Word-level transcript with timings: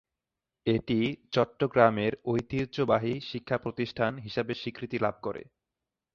এটি 0.65 0.99
চট্টগ্রামের 1.31 2.13
ঐতিহ্যবাহী 2.25 3.13
শিক্ষাপ্রতিষ্ঠান 3.29 4.11
হিসেবে 4.17 4.53
স্বীকৃতি 4.53 4.97
লাভ 4.99 5.15
করে। 5.21 5.41